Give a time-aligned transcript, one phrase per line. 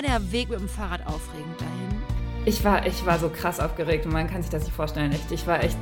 [0.00, 2.02] der Weg mit dem Fahrrad aufregend dahin?
[2.44, 5.12] Ich war, ich war so krass aufgeregt und man kann sich das nicht vorstellen.
[5.12, 5.30] Echt.
[5.30, 5.78] Ich war echt.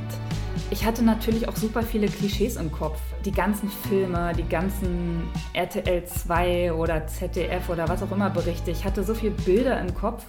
[0.71, 3.01] Ich hatte natürlich auch super viele Klischees im Kopf.
[3.25, 8.71] Die ganzen Filme, die ganzen RTL 2 oder ZDF oder was auch immer Berichte.
[8.71, 10.25] Ich hatte so viele Bilder im Kopf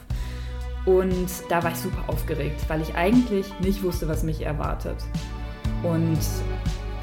[0.86, 4.98] und da war ich super aufgeregt, weil ich eigentlich nicht wusste, was mich erwartet.
[5.84, 6.20] Und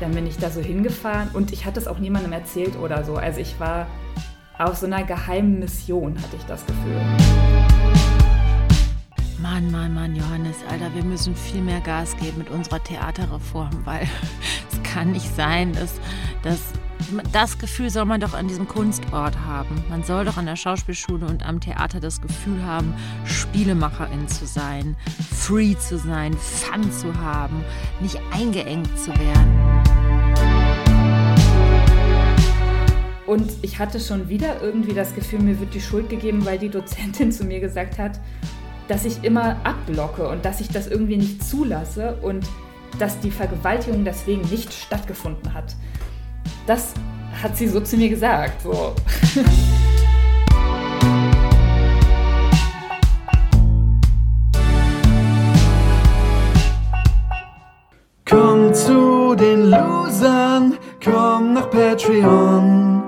[0.00, 3.16] dann bin ich da so hingefahren und ich hatte es auch niemandem erzählt oder so.
[3.16, 3.86] Also ich war
[4.58, 7.00] auf so einer geheimen Mission, hatte ich das Gefühl.
[9.40, 14.08] Mann, Mann, Mann, Johannes, Alter, wir müssen viel mehr Gas geben mit unserer Theaterreform, weil
[14.70, 15.94] es kann nicht sein, dass,
[16.42, 16.58] dass
[17.32, 19.82] das Gefühl soll man doch an diesem Kunstort haben.
[19.88, 22.92] Man soll doch an der Schauspielschule und am Theater das Gefühl haben,
[23.24, 24.96] Spielemacherin zu sein,
[25.32, 27.64] free zu sein, Fun zu haben,
[28.00, 29.77] nicht eingeengt zu werden.
[33.28, 36.70] Und ich hatte schon wieder irgendwie das Gefühl, mir wird die Schuld gegeben, weil die
[36.70, 38.18] Dozentin zu mir gesagt hat,
[38.88, 42.46] dass ich immer abblocke und dass ich das irgendwie nicht zulasse und
[42.98, 45.76] dass die Vergewaltigung deswegen nicht stattgefunden hat.
[46.66, 46.94] Das
[47.42, 48.62] hat sie so zu mir gesagt.
[48.62, 48.94] So.
[58.24, 63.07] Komm zu den Losern, komm nach Patreon.